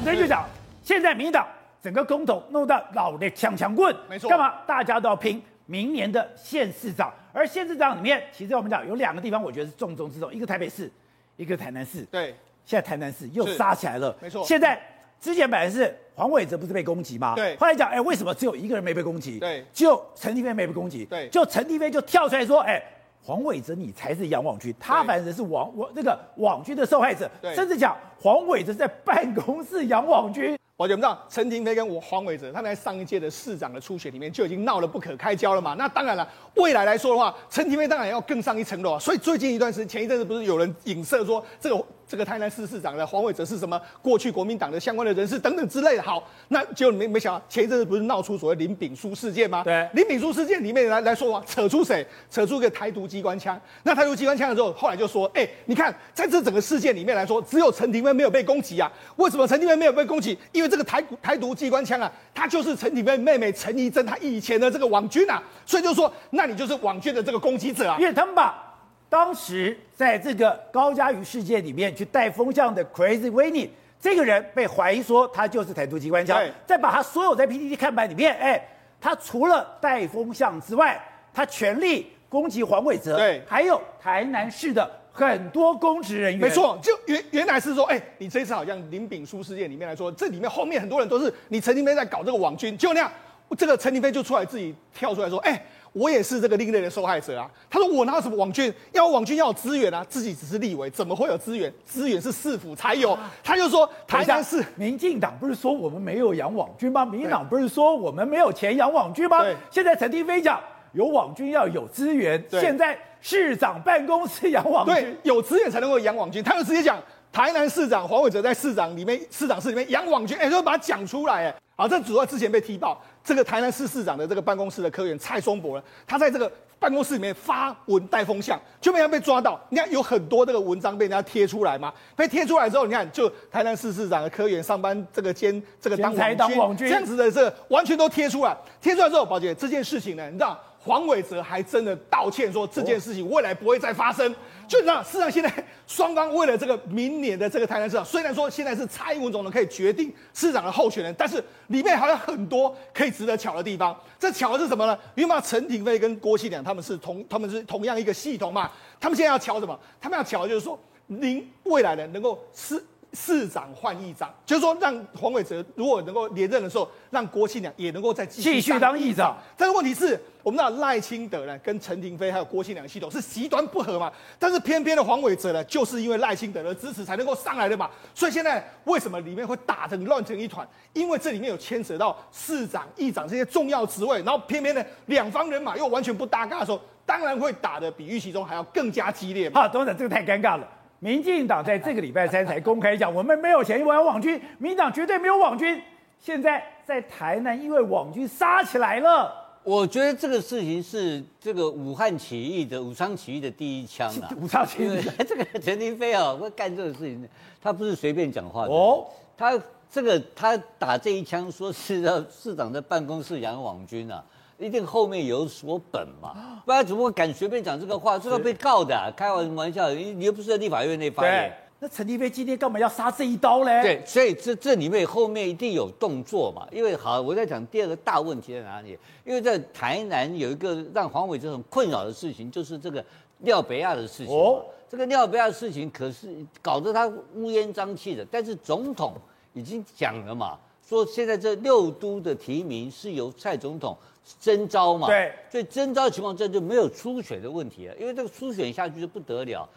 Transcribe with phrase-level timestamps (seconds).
[0.00, 0.48] 我们就讲，
[0.82, 1.46] 现在民进党
[1.82, 4.54] 整个公投弄到老的抢抢棍，没错，干嘛？
[4.66, 10.90] 大家都要拼明年的县市长，而县市长里面，其实我们讲有两个地方，我觉得是重中之重，一个台北市，
[11.36, 12.02] 一个台南市。
[12.10, 12.34] 对，
[12.64, 14.42] 现在台南市又杀起来了，没错。
[14.42, 14.80] 现在
[15.20, 17.34] 之前本来是黄伟哲不是被攻击吗？
[17.36, 17.54] 对。
[17.56, 19.38] 后来讲，哎，为什么只有一个人没被攻击？
[19.38, 19.62] 对。
[19.70, 21.04] 就陈立飞没被攻击。
[21.04, 21.28] 对。
[21.28, 22.82] 就陈立飞就跳出来说，哎。
[23.22, 30.58] 黄伟哲，你才是杨网军，他反正是网网这个网军的受害者，甚至讲黄伟哲在办公室养网军。
[30.76, 35.74] 我觉得我们知道陈廷飞跟我黄伟哲，他们在上一届的市长的初选里面就已经闹得不可开交了嘛。
[35.74, 38.98] 那当然了，未来来说的话，陈廷飞当然要更上一层楼啊。
[38.98, 41.84] 所以最近一段时间，前一阵子不是有人影射说这个。
[42.10, 43.80] 这个台南市市长的黄伟哲是什么？
[44.02, 46.02] 过去国民党的相关的人士等等之类的。
[46.02, 49.62] 好，那就没没想到前一阵子不是闹出所谓林炳书事件吗？
[49.62, 52.04] 对，林炳书事件里面来来说啊，扯出谁？
[52.28, 53.56] 扯出一个台独机关枪。
[53.84, 58.90] 那台独机关枪的时候，后来就说，哎，你看在这整个事件里面来说，只有陈廷威没有被攻击啊。
[59.14, 60.36] 为什么陈廷威没有被攻击？
[60.50, 67.96] 因为这个台台独机关枪啊，他就是陈廷威妹妹陈怡贞她以前的这个网军啊，所以就说，那你就是网军的这个攻击者啊。
[68.00, 68.66] 因为他们把。
[69.10, 73.68] 当时在这个高嘉瑜事件里面去带风向的 Crazy Winnie
[74.00, 78.64] 这个人被怀疑说他就是台独机关枪，再把他所有在 PTT 看板里面，哎，
[79.00, 80.98] 他除了带风向之外，
[81.34, 93.12] 他全力攻击黄伟哲，对，还有台南市的很多公职人员，没错，就原原来是说，哎，你这次好像林炳书事件里面来说，这里面后面很多人都是你陈廷飞在搞这个网军，就那样，
[93.58, 95.60] 这个陈廷飞就出来自己跳出来说，哎。
[95.92, 97.50] 我也是这个另类的受害者啊！
[97.68, 98.72] 他说我哪有什么网军？
[98.92, 101.72] 要网军要有资源啊，自己只是立委，怎么会有资源？
[101.84, 103.18] 资源是市府才有。
[103.42, 107.04] 他就说台南市民进党不是说我们没有养网军吗？
[107.04, 109.44] 民进党不是说我们没有钱养网军吗？
[109.70, 110.60] 现在陈定飞讲
[110.92, 116.42] 有网军要有资源，现在市长办公室养网军，对，有资源才能够养网军。
[116.42, 116.98] 他就直接讲
[117.32, 121.54] 台南市长黄伟哲在市长里面市长室里面养网军，哎，就把他讲出来，哎。
[121.76, 129.58] 好，这主要之前被踢爆，这个台南市市长的这个办公室的科员蔡松柏呢，他在这个办公室里面发文带风向，就被他被抓到。
[129.70, 136.14] 你看有很多这个文章被人家贴出来嘛，被贴出来之后，你看就台南市市长的科员上班这个兼这个当
[136.58, 140.60] 网军这样子的这个完全都贴出来，贴出来之后，宝姐这件事情呢，你知道？
[140.82, 144.34] 黄伟哲还真的道歉说，这件事情未来不会再发生。
[144.66, 145.52] 就你知道，事实上现在
[145.86, 153.94] 双方为了这个明年的这个台南市长，虽然说现在是蔡英文总统可以决定市长的候选人，但是里面还有很多可以值得巧的地方。
[154.18, 154.98] 这巧的是什么呢？
[155.14, 159.78] 因为嘛，陈亭妃跟郭庆良他们是同他们是同样一个系统嘛，他们现在要巧什么？
[160.00, 162.82] 他们要巧的就是说，您未来呢能够是。
[163.12, 169.36] 市长换议长，就是说让黄伟哲如果能够连任的时候，让郭庆良也能够再继续当议长。
[169.56, 177.90] 但是问题是，我们知道赖清德呢跟陈亭妃还有郭庆良系统是极端不合嘛，但是偏偏的黄伟哲呢，就是因为赖清德的支持才能够上来的嘛。
[178.14, 180.66] 所以现在为什么里面会打成乱成一团？
[180.92, 189.50] 因为这里面有牵扯到市长、议长这些重要职位，然后偏偏呢两方人马又完全不搭嘎的时候，当然会打得比预期中还要更加激烈。
[189.50, 190.68] 好，董事长，这个太尴尬了。
[191.00, 195.82] 民进党在这个礼拜三才公开讲，我们没有钱养网军，民进党绝对没有网军。
[196.20, 199.34] 现在在台南，因为网军杀起来了。
[199.62, 204.30] 我觉得这个事情是这个武汉起义的武昌起义的第一枪啊！
[204.40, 207.26] 武昌起义， 这个陈廷妃啊，会干这个事情，
[207.62, 209.06] 他不是随便讲话的哦。
[209.36, 209.58] 他
[209.90, 214.22] 这个他打这一枪，说是让市长的办公室养网军啊。
[214.60, 218.18] 一定后面有所本嘛，不然怎么会敢随便讲这个话？
[218.18, 221.50] 这个被告的、啊，开玩玩笑，你你又不是在立法院内发言。
[221.78, 223.80] 那陈立飞今天干嘛要杀这一刀嘞？
[223.80, 226.68] 对，所以这这里面后面一定有动作嘛。
[226.70, 228.98] 因为好，我在讲第二个大问题在哪里？
[229.24, 233.02] 因为在台南有一个让黄伟哲很困扰的事情，就是这个
[233.38, 234.36] 廖北亚的事情。
[234.36, 239.14] 哦，这个廖北亚的事情可是搞得他乌烟瘴气的，但是总统
[239.54, 243.96] 已经讲了嘛，说现在这六都的提名是由蔡总统。
[244.40, 249.68] 征召嘛，对，所以征召的情况这就没有初选的问题了，因为这个初选下去就不得了。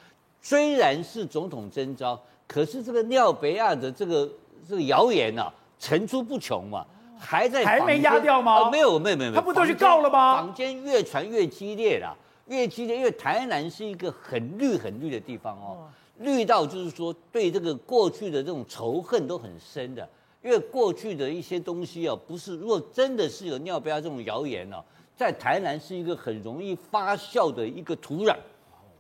[0.41, 4.29] 虽然是总统征召，可是这个廖北亚的这个
[4.67, 6.85] 这个谣言啊，层出不穷嘛，
[7.17, 8.67] 还在还没压掉吗？
[8.67, 10.35] 哦，没有没有没有，他不都去告了吗？
[10.35, 12.15] 坊间越传越激烈了，
[12.47, 15.87] 越激烈，因为台南是一个很绿很绿的地方哦，
[16.19, 20.07] 绿到就是说对这个过去的这种仇恨都很深的。
[20.43, 24.83] 因为过去的一些东西啊，不是，如果真的是有尿标这种谣言呢，
[25.15, 28.35] 在台南是一个很容易发酵的一个土壤，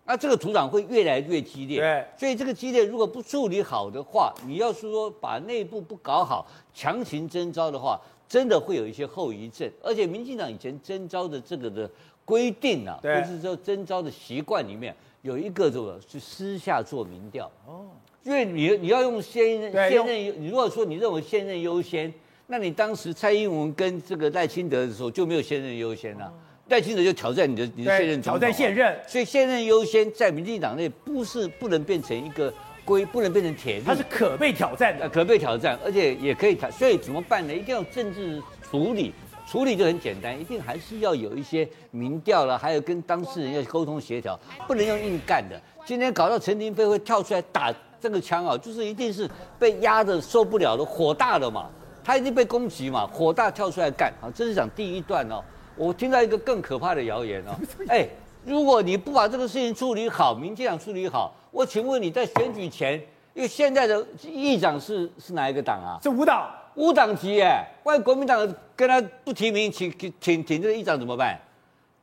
[0.05, 1.81] 那这个土壤会越来越激烈。
[1.81, 9.69] 对，所以这个激烈如果不处理好的话，你要是说把内部不搞好，强行征召的话，真的会有一些后遗症。
[9.81, 11.89] 而且民进党以前征召的这个的
[12.23, 17.51] 规定啊，就是说征召的习惯里面有一个这个是私下做民调。
[17.67, 17.87] 哦。
[18.23, 22.11] 因为你你要用现任现任，你如果说你认为现任优先，
[22.47, 26.33] 那你当时蔡英文跟这个赖清德的时候就没有现任优先了、啊，
[26.69, 32.53] 赖清德就挑战你的你的现任、啊，挑战现任，所以现任优先在民进党内不是不能变成一个
[32.85, 37.53] 规，不能变成铁律，它是可被挑战的，可被挑战，而且也可以挑，所以怎么办呢？
[37.53, 39.13] 一定要政治处理。
[39.45, 45.61] 处理就很简单，一定还是要有一些民调了，还有跟当事人要沟通协调，不能用硬干的。
[45.85, 47.71] 今天搞到陈廷妃会跳出来打
[48.03, 51.69] 这个枪啊，就是一定是被压的受不了的，火大了嘛，
[52.03, 54.27] 他一定被攻击嘛，火大跳出来干啊。
[54.35, 55.41] 这是讲第一段哦。
[55.77, 57.55] 我听到一个更可怕的谣言哦，
[57.87, 58.05] 哎，
[58.45, 62.95] 如果你不把这个事情处理好，民进党处理好，我请问你在选举前，
[63.33, 65.95] 因为现在的议长是是哪一个党啊？
[66.03, 66.53] 是无党。
[66.75, 69.89] 无党籍哎，万一国民党跟他不提名，请
[70.19, 71.39] 请请这个议长怎么办？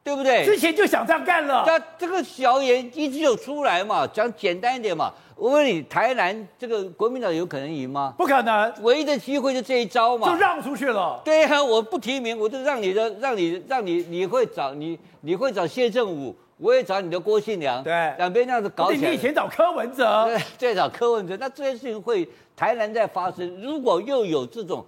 [0.03, 0.45] 对不对？
[0.45, 1.65] 之前就想这样干了。
[1.67, 5.13] 那这个谣言一直有出来嘛，讲简单一点嘛。
[5.37, 8.15] 我问你，台南这个国民党有可能赢吗？
[8.19, 11.21] 不可能，唯一的机会就这一招嘛，就让出去了。
[11.25, 19.11] 对啊，我不提名，我就让你的，让你让你你会找你你会找谢正武，我也找你的郭信良，对，两边这样子搞起来。
[19.11, 22.29] 你以前找柯文哲，对，再找柯文哲，那这件事情会。
[22.57, 24.85] 台南在发生，如果又有这种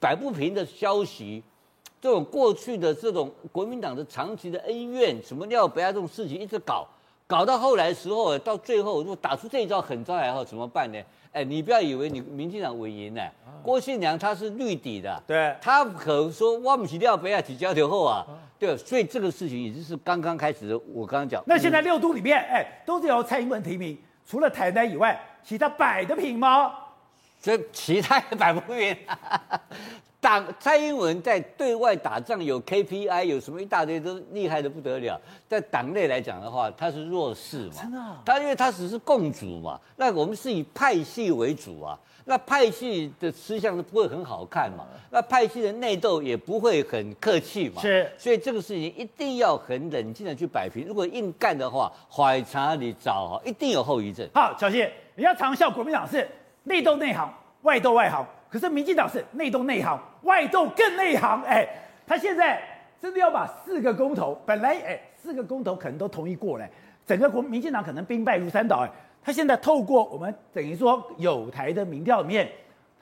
[0.00, 1.42] 摆不平的消息，
[2.00, 6.86] 这种过去的这种国民党的长期的恩怨，什么廖北亚这种事情一直搞，
[7.26, 10.98] 搞到后来的时候，到最后如果打出这一招狠招来后怎么办呢？
[11.32, 13.22] 哎，你不要以为你民进党稳赢呢，
[13.62, 18.26] 郭信良他是绿底的，对，他可说我们是廖北亚起交流后啊，
[18.58, 20.74] 对，所以这个事情也就是刚刚开始。
[20.92, 26.72] 我刚刚讲，那现在六都里面，哎，都是由蔡英文提名，除了台南以外，其他摆得平吗？
[27.40, 28.96] 所以其他也摆不平，
[30.20, 35.18] 党蔡英文在对外打仗有 KPI，有什么一大堆都厉害的不得了。
[35.48, 50.86] 在党内来讲的话，他是弱势嘛，真的，他因为他只是共主嘛，那我们是以派系为主啊，那派系的吃相都不会很好看嘛，那派系的内斗也不会很客气嘛，是，所以这个事情一定要很冷静的去摆平。
[50.86, 54.28] 如果硬干的话，怀查你找一定有后遗症。
[54.34, 56.28] 好，小谢，你要常笑国民党是。
[56.64, 57.32] 内斗内行，
[57.62, 58.24] 外斗外行。
[58.50, 61.42] 可是民进党是内斗内行，外斗更内行。
[61.44, 61.66] 哎，
[62.06, 62.60] 他现在
[63.00, 66.68] 真的要把四个公投，本来哎四个公投可能都同意过来，
[67.06, 68.84] 整个国民进党可能兵败如山倒。
[68.84, 68.90] 哎，
[69.22, 72.50] 他现在透过我们等于说有台的民调里面。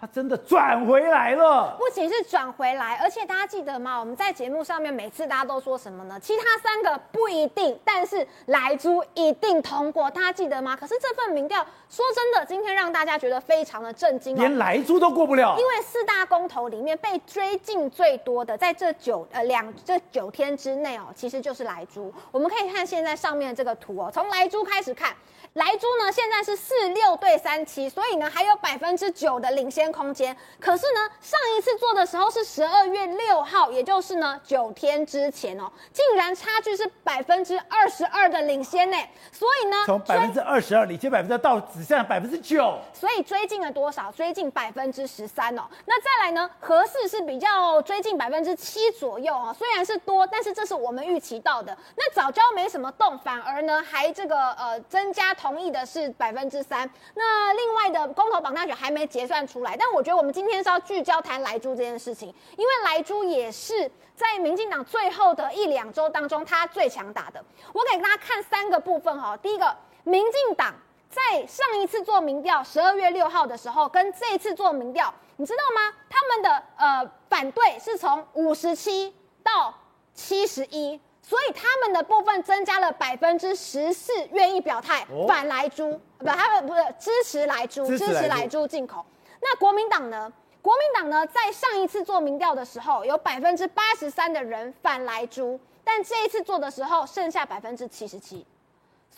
[0.01, 3.99] 他真的转回来了，不仅是转回来，而且大家记得吗？
[3.99, 6.19] 我们在节目上面每次大家都说什么呢？
[6.21, 10.77] 其他三个不一定，但是莱猪一定通过，大家记得吗？
[10.77, 15.57] 可是这份民调说真的，今天让大家觉得非常的震惊，连莱猪都过不了。
[15.59, 15.78] 因为四
[16.19, 22.13] 大公投里面被追进最多的，在这九呃两这九天之内哦，其实就是莱猪。
[22.33, 25.15] 我们可以看现在上面的这个图哦，从莱猪开始看。
[25.55, 30.37] 莱猪呢，现在是四六对三七，所以呢还有百分之九的领先空间。
[30.61, 38.97] 可是呢，上一次做的时候是十二月六号，也就是呢九天之前哦，竟然差距是百分之二十二的领先呢。
[39.33, 44.13] 所以呢，从百分之二十二领先百分之到只剩下百分之九，所以追进了多少？
[44.13, 45.63] 追进百分之十三哦。
[45.87, 51.77] 那再来呢，合四是比较追进百分之七左右啊，虽然是多，但是这是我们预期到的。
[51.97, 55.59] 那早交没什么动，反而呢还这个呃增加同。
[55.59, 67.45] 意的是百分之三，那另外的公投榜大选还没结算出来，但我觉得我们今天是要聚焦谈莱猪这件事情，因为莱猪也是在民进党最后的一两周当中，他最强打的。
[67.73, 70.73] 我给大家看三个部分哈，第一个，民进党
[71.09, 75.95] 在上一次做民调十二月六号的时候，跟这一次做民调，你知道吗？
[76.09, 79.75] 他们的呃反对是从五十七到
[80.15, 81.01] 七十一。
[81.21, 89.05] 所以他们的部分增加了百分之十四，愿意表态反莱猪，不，他们不是支持莱猪，支持莱猪进口。
[89.43, 90.33] 那国民党呢？
[90.63, 98.47] 国民党呢，在上一次做民调的时候，有百分之八十三的人反莱猪，但这一次做的时候，剩下百分之七十七。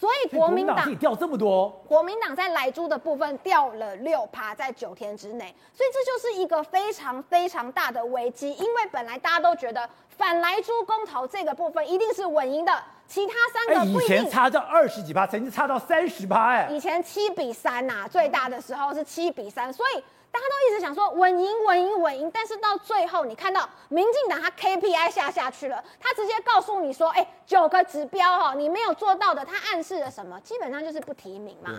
[0.00, 8.50] 所以国民党自己掉这么多，国民党在莱猪的部分掉了六趴，在九天之内，所以这就是一个非常非常大的危机。
[8.54, 14.16] 因为本来大家都觉得反莱猪公投这个部分一定是稳赢的，其他三个不一定。
[14.16, 20.02] 以前差到二十几趴，曾经差到三十趴，哎，以前七比三呐，最大的时候是七比三，所以。
[20.32, 30.38] 大家都一直想说稳赢稳赢稳赢，但是到最后你看到民进党他 KPI 下下去了，他直接告诉你说，哎，九个指标哈，你没有做到的，他暗示了什么？
[30.40, 31.72] 基本上就是不提名嘛。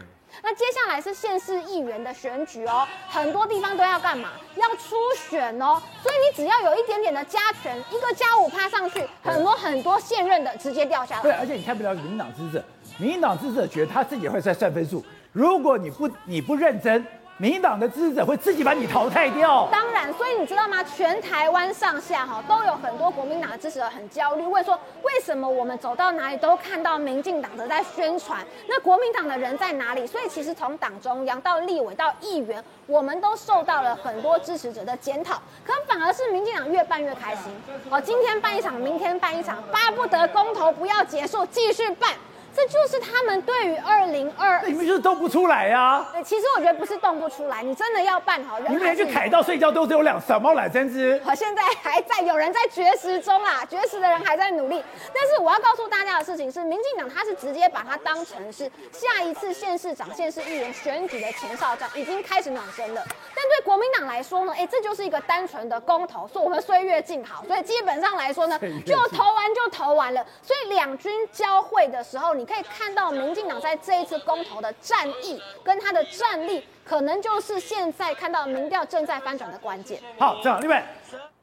[0.43, 4.31] 那接下来是县市议员的选举哦，很多地方都要干嘛？
[4.55, 11.21] 要初选哦，所以你只要有一点点的加权，一个加五趴上去，很多很多现任的直接掉下来。
[11.21, 12.65] 对，而且你看不了民进党支持者，
[12.97, 15.03] 民进党支持者觉得他自己会在算分数。
[15.31, 17.05] 如果你不你不认真。
[17.41, 19.67] 民党的支持者会自己把你淘汰掉。
[19.71, 20.83] 当然，所以你知道吗？
[20.83, 30.05] 全台湾上下哈都有很多国民党的支持者很焦虑，问说为什么我们走到哪里都看到民进党的在宣传，那国民党的人在哪里？
[30.05, 37.51] 所以其实从党中央到立委到议员，我们都受到了很多支持者的检讨，可反而是民进党越办越开心。
[37.89, 42.11] 哦，今天办一场，明天办一场，巴不得公投不要结束，继续办。
[42.53, 46.09] 这就是他们对于二零二，你们就是动不出来呀、啊。
[46.11, 48.59] 对，其实我觉得不是动不出来，你真的要办好。
[48.59, 51.19] 你们连去凯道睡觉都只有两什么两三只。
[51.23, 54.83] 好，现在还在有人在绝食中啊，绝食的人还在努力。
[55.13, 63.01] 但是我要告诉大家的事情是，民进党他是直接把它当成是下一次县市长、县市议员选举的前哨战，已经开始暖身了。
[63.33, 70.25] 但对国民党来说呢， 哎，这就是一个单纯的公投，说我们岁月静好，所以基本上来说呢，就投完就投完了。
[70.43, 80.01] 所以两军交汇的时候，你可以看到民进党在这一次公投的战役跟他的战力，可能就是现在看到民调正在翻转的关键。
[80.17, 80.83] 好，这样，另外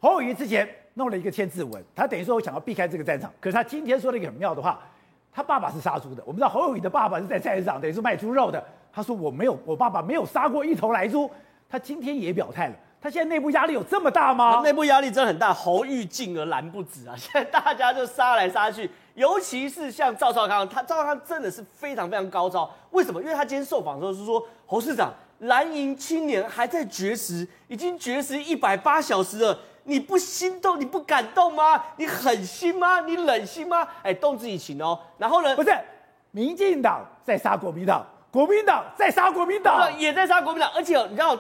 [0.00, 4.81] 侯友谊之前弄了一个签字文，他等于说我想要避开这个战场，可是他今天说了一个很妙的话，
[5.33, 6.23] 他爸爸是杀猪的。
[6.26, 8.61] 我们知道侯友宜的爸爸是在菜市场，等于是卖猪肉的。
[8.93, 11.31] 他说我没有，我爸爸没有杀过一头来猪。
[11.71, 12.75] 他今天也表态了。
[13.00, 14.61] 他现在内部压力有这么大吗？
[14.62, 17.14] 内部压力真的很大，侯欲尽而拦不止啊！
[17.17, 22.69] 现在大家就杀来杀去，尤其是像赵少康，他赵少康真的是非常非常高招。
[22.90, 23.23] 为什么？
[23.23, 31.81] 因为他今天受访的时候是说，侯市长蓝营青年还在绝食，已经绝食一百八小时了，你不心动，你不感动吗？
[31.99, 32.99] 你狠心吗？
[33.02, 33.87] 你冷心吗？
[34.02, 34.99] 哎，动之以情哦。
[35.19, 35.55] 然后呢？
[35.55, 35.73] 不是，
[36.33, 41.38] 民进党在杀国民党，国民党在杀国民党，也在杀国民党，而且你知道。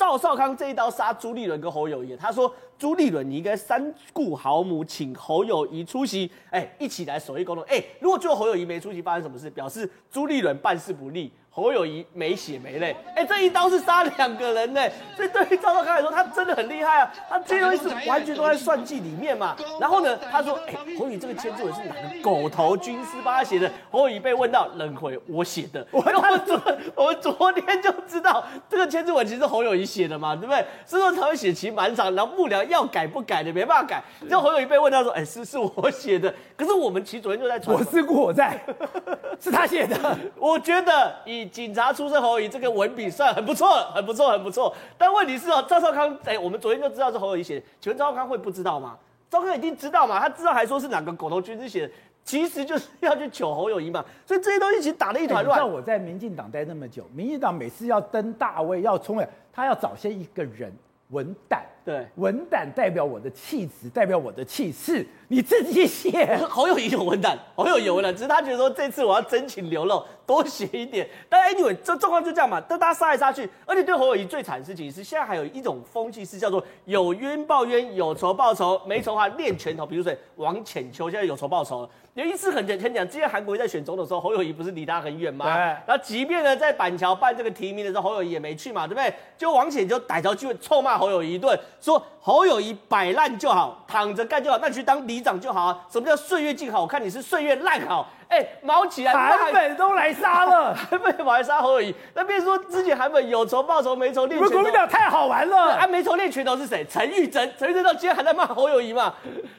[0.00, 2.50] 赵少康这一刀杀朱立伦跟侯友谊，他说
[2.80, 7.62] 朱立伦你应该三顾豪母，请侯友谊出席，哎，一起来守一公道。
[7.68, 9.50] 哎，如果最后侯友谊没出席，发生什么事？
[9.50, 11.30] 表示朱立伦办事不力。
[11.52, 14.80] 侯友谊没血没泪，哎，这一刀是杀两个人呢，
[15.16, 19.56] 所以对于赵少康来说，他真的很厉害啊，他这些东西是完全都在算计里面嘛。
[19.80, 23.70] 然后呢，他说，哎，侯友谊这个签字文是哪个狗头军师帮他写的？
[23.90, 25.84] 侯友谊被问到，冷回我写的。
[25.90, 26.62] 我们昨
[26.94, 30.64] 我们昨天就知道这个签字文其实是侯友谊写的嘛，对不对？
[30.86, 34.02] 所以说才会写其实蛮长，然后幕僚要改不改的没办法改。
[34.26, 38.58] 然后侯友宜被问到说，哎，是是我写的，可是我们其实昨天就在传，我思故我在，
[39.38, 40.18] 是他写的。
[40.38, 41.50] 我觉得以。
[41.50, 44.72] 警察出身侯友宜这个文笔算很不错，很不错，很不错。
[44.96, 48.96] 但问题是哦，赵少康，哎，我们昨天就知道是侯友宜写的，请问赵少康会不知道吗？
[49.28, 50.20] 赵少康一定知道嘛？
[50.20, 54.04] 他知道还说是哪个狗头军师写的，其实就是要去求侯友宜嘛。
[54.24, 55.58] 所以这些东西其实打得一团乱。
[55.58, 59.20] 像我在民进党待那么久，民进党每次要登大位要冲，
[59.52, 60.72] 他要找些一个人
[61.08, 61.66] 文胆。
[61.84, 65.06] 对，文胆代表我的气质，代表我的气势。
[65.28, 71.08] 你自己写，侯友谊有文胆，侯友宜有文胆，只是他觉得说这次我要真情流露，多写一点。
[71.28, 79.86] 但 anyway，这状况就这样嘛，但大家杀来杀去，而且对侯友谊最惨的事情是，现在还有一种风气是叫做有冤报冤，有仇报仇，没仇的话练拳头。
[79.86, 85.44] 比如说王浅秋现在有仇报仇了，有一次很简单讲，之前韩国瑜在选总统的时候，侯友谊不是离他很远吗？
[85.44, 85.54] 对。
[85.86, 89.14] 然后即便呢在板桥办这个提名的时候，侯友谊也没去嘛，对不对？
[89.38, 91.56] 就王浅秋逮着机会臭骂侯友谊一顿。
[91.80, 95.86] 说侯友谊摆烂就好，躺着干就好，那去当里长就好啊？
[95.90, 96.82] 什么叫岁月静好？
[96.82, 98.06] 我看你是岁月烂好。
[98.30, 101.92] 哎、欸，毛起来，韩粉都来杀了， 韩粉跑来杀侯友谊。
[102.14, 104.48] 那别说之前韩粉有仇报仇，没仇练拳头。
[104.48, 105.84] 你们国民党太好玩了啊！
[105.84, 106.86] 没仇练拳头是谁？
[106.88, 109.12] 陈玉珍，陈玉珍到今天还在骂侯友谊嘛？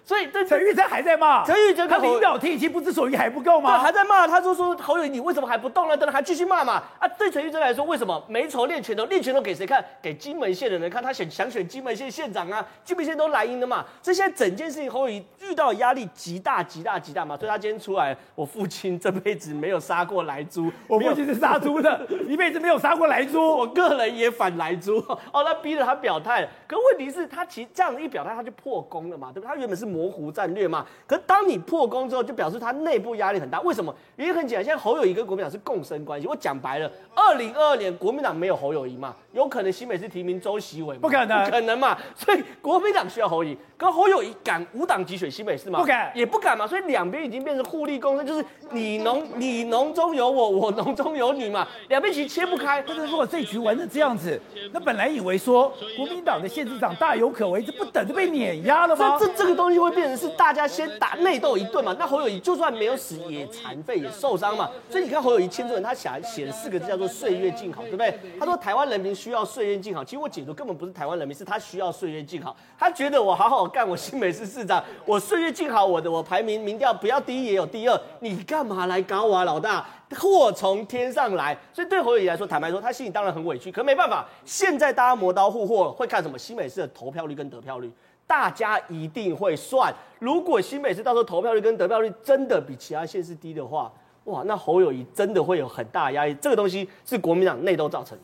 [0.05, 1.43] 所以这陈玉珍还在骂。
[1.45, 3.77] 陈玉珍他领导体系不知所云还不够吗？
[3.77, 4.25] 对，还在骂。
[4.25, 5.97] 他就说侯友谊，你为什么还不动呢？
[5.97, 6.81] 等等，还继续骂嘛？
[6.97, 9.03] 啊，对陈玉珍来说，为什么没仇练拳头？
[9.05, 9.83] 练拳头给谁看？
[10.01, 11.03] 给金门县的人看。
[11.03, 13.83] 他选想选金门县县长啊，金门县都蓝营的嘛。
[14.01, 17.37] 所以现在整件事情，侯友宜遇到压力极大极大极大嘛。
[17.37, 19.51] 所以他今天出来，我父亲这辈子。
[19.51, 23.39] 没有杀过莱猪，我父亲是杀猪的， 一辈子没有杀过莱猪。
[23.39, 24.95] 我个人也反莱猪
[25.31, 26.47] 哦，那逼着他表态。
[26.65, 29.47] 可问题是，他其实这样一表态，他就破功了嘛，对不对？
[29.47, 33.59] 他原本是模糊战略嘛，可是当你破功之后，就表示他内部压力很大。
[33.61, 33.93] 为什么？
[34.15, 36.25] 原因很简单，现在侯友谊跟国民党是共生关系。
[36.27, 41.97] 我讲白了，二零二二年国民党没有侯友谊嘛，有可能新北市提名周习伟，不可能，不可能嘛。
[42.15, 45.79] 所以国民党需要侯友谊，可侯友谊敢无党籍选新北市吗？
[45.79, 46.67] 不敢，也不敢嘛。
[46.67, 49.25] 所以两边已经变成互利共生，就是你农。
[49.41, 52.83] 你农中有我，我农中有你嘛，两边其实切不开。
[52.85, 54.39] 但是如果这局玩成这样子，
[54.71, 59.17] 那本来以为说国民党的县市长大有可为，这不等着被碾压了吗？
[59.19, 61.95] 这这这个东西会变成是大家先打内斗一顿嘛？
[61.97, 64.69] 那侯友谊就算没有死也残废也受伤嘛？
[64.89, 68.13] 所以你看侯友谊签字人，他写写了四个字叫做岁月静好，对不对？
[68.39, 70.03] 他说台湾人民需要岁月静好。
[70.03, 72.55] 其实我解读根本不是台湾人民，是他需要岁月静好。
[72.77, 79.87] 他觉得我好好干，我新北市市长，我岁月静好，我的我排名民调不要第一也有第二，你干嘛来搞我啊，老大？
[80.19, 81.57] 祸从天上来。
[81.71, 84.27] 所以对侯友宜来说，坦白说，他心里当然很委屈，可没办法。
[84.43, 86.37] 现在大家磨刀霍霍会看什么？
[86.37, 87.89] 新美市的投票率跟得票率，
[88.27, 89.93] 大家一定会算。
[90.19, 93.89] 如果新美市到时候投票率跟得票率真的比其他县市低的话，
[94.25, 96.33] 哇，那侯友宜真的会有很大压力。
[96.41, 98.23] 这个东西是国民党内斗造成的。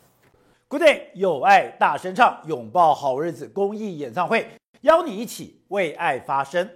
[0.67, 4.45] Good day，有爱大声唱，拥抱好日子公益演唱会，
[4.81, 6.69] 邀你一起为爱发声。